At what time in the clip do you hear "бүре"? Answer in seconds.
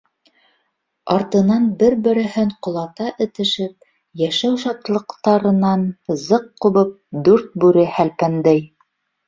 7.67-7.89